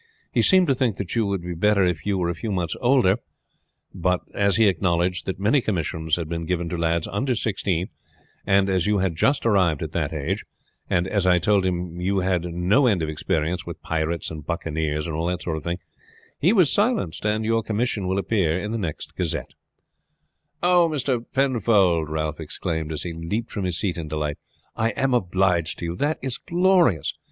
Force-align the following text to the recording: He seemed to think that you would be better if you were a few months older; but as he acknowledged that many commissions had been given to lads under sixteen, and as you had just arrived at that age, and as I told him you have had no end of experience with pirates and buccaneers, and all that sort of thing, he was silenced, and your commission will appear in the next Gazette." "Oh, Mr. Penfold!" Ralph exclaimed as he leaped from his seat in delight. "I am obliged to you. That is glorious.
He 0.31 0.41
seemed 0.41 0.65
to 0.65 0.73
think 0.73 0.97
that 0.97 1.15
you 1.15 1.27
would 1.27 1.43
be 1.43 1.53
better 1.53 1.85
if 1.85 2.07
you 2.07 2.17
were 2.17 2.29
a 2.29 2.33
few 2.33 2.51
months 2.51 2.75
older; 2.81 3.17
but 3.93 4.21
as 4.33 4.55
he 4.55 4.65
acknowledged 4.65 5.27
that 5.27 5.37
many 5.39 5.61
commissions 5.61 6.15
had 6.15 6.27
been 6.27 6.47
given 6.47 6.67
to 6.69 6.75
lads 6.75 7.05
under 7.07 7.35
sixteen, 7.35 7.85
and 8.43 8.67
as 8.67 8.87
you 8.87 8.97
had 8.97 9.15
just 9.15 9.45
arrived 9.45 9.83
at 9.83 9.91
that 9.91 10.11
age, 10.11 10.43
and 10.89 11.07
as 11.07 11.27
I 11.27 11.37
told 11.37 11.67
him 11.67 12.01
you 12.01 12.21
have 12.21 12.41
had 12.45 12.51
no 12.51 12.87
end 12.87 13.03
of 13.03 13.09
experience 13.09 13.67
with 13.67 13.79
pirates 13.83 14.31
and 14.31 14.43
buccaneers, 14.43 15.05
and 15.05 15.15
all 15.15 15.27
that 15.27 15.43
sort 15.43 15.57
of 15.57 15.63
thing, 15.63 15.77
he 16.39 16.51
was 16.51 16.73
silenced, 16.73 17.23
and 17.23 17.45
your 17.45 17.61
commission 17.61 18.07
will 18.07 18.17
appear 18.17 18.57
in 18.59 18.71
the 18.71 18.79
next 18.79 19.13
Gazette." 19.15 19.53
"Oh, 20.63 20.89
Mr. 20.89 21.23
Penfold!" 21.31 22.09
Ralph 22.09 22.39
exclaimed 22.39 22.91
as 22.91 23.03
he 23.03 23.13
leaped 23.13 23.51
from 23.51 23.65
his 23.65 23.77
seat 23.77 23.99
in 23.99 24.07
delight. 24.07 24.39
"I 24.75 24.89
am 24.97 25.13
obliged 25.13 25.77
to 25.77 25.85
you. 25.85 25.95
That 25.97 26.17
is 26.23 26.39
glorious. 26.39 27.13